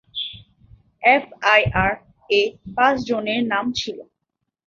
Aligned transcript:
এফআইআর-এ 1.03 2.41
পাঁচ 2.75 2.95
জনের 3.07 3.41
নাম 3.47 3.65
ছিল। 3.71 3.97